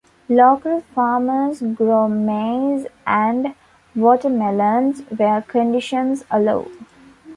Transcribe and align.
Local 0.29 0.81
farmers 0.95 1.61
grow 1.61 2.07
maize 2.07 2.87
and 3.05 3.53
watermelons 3.93 5.01
where 5.15 5.43
conditions 5.43 6.25
allow. 6.31 6.65